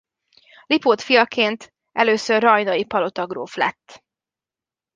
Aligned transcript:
Lipót 0.65 1.01
fiaként 1.01 1.73
először 1.91 2.41
rajnai 2.41 2.85
palotagróf 2.85 3.55
lett. 3.55 4.03